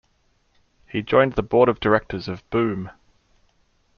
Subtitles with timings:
[0.87, 2.89] He joined the board of directors of Boom!